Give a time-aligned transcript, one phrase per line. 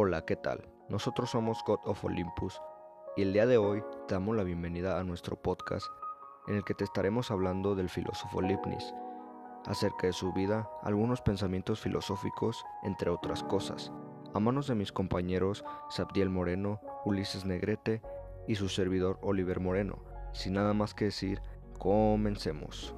[0.00, 0.62] Hola, ¿qué tal?
[0.88, 2.62] Nosotros somos God of Olympus
[3.16, 5.84] y el día de hoy te damos la bienvenida a nuestro podcast
[6.46, 8.94] en el que te estaremos hablando del filósofo Leibniz,
[9.66, 13.90] acerca de su vida, algunos pensamientos filosóficos, entre otras cosas,
[14.34, 18.00] a manos de mis compañeros Sabdiel Moreno, Ulises Negrete
[18.46, 20.04] y su servidor Oliver Moreno.
[20.32, 21.42] Sin nada más que decir,
[21.76, 22.94] comencemos.